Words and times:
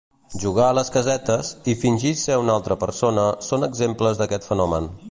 Jugar 0.43 0.63
a 0.69 0.77
les 0.77 0.89
casetes 0.95 1.51
i 1.73 1.75
fingir 1.83 2.15
ser 2.23 2.39
una 2.45 2.57
altra 2.61 2.79
persona 2.87 3.31
són 3.51 3.69
exemples 3.71 4.23
d'aquest 4.25 4.53
fenomen. 4.53 4.93